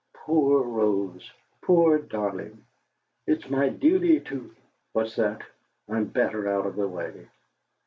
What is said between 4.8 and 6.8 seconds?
What's that? I'm better out of